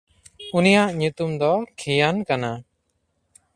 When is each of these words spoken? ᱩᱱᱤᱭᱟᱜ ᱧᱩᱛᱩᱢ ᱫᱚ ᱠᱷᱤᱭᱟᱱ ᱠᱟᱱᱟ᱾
ᱩᱱᱤᱭᱟᱜ 0.57 0.89
ᱧᱩᱛᱩᱢ 0.99 1.31
ᱫᱚ 1.39 1.51
ᱠᱷᱤᱭᱟᱱ 1.79 2.17
ᱠᱟᱱᱟ᱾ 2.27 2.51